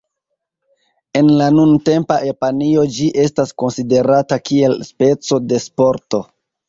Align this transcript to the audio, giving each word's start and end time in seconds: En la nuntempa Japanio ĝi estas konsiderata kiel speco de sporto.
En 1.19 1.27
la 1.41 1.49
nuntempa 1.57 2.17
Japanio 2.29 2.85
ĝi 2.95 3.09
estas 3.25 3.53
konsiderata 3.65 4.41
kiel 4.51 4.75
speco 4.89 5.41
de 5.53 5.61
sporto. 5.71 6.23